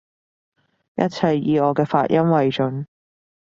[0.95, 2.87] 一切以我嘅發音爲準